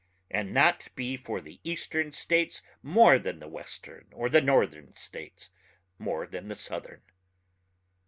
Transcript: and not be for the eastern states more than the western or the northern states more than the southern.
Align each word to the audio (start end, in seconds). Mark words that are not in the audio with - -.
and 0.31 0.51
not 0.51 0.87
be 0.95 1.15
for 1.15 1.39
the 1.39 1.59
eastern 1.63 2.11
states 2.11 2.63
more 2.81 3.19
than 3.19 3.37
the 3.37 3.47
western 3.47 4.07
or 4.13 4.29
the 4.29 4.41
northern 4.41 4.95
states 4.95 5.51
more 5.99 6.25
than 6.25 6.47
the 6.47 6.55
southern. 6.55 7.03